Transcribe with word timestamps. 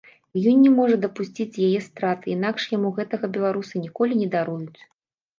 І 0.39 0.43
ён 0.51 0.55
не 0.67 0.69
можа 0.77 0.93
дапусціць 1.01 1.61
яе 1.67 1.81
страты, 1.87 2.25
інакш 2.37 2.65
яму 2.77 2.89
гэтага 2.97 3.29
беларусы 3.35 3.83
ніколі 3.83 4.17
не 4.23 4.31
даруюць. 4.37 4.79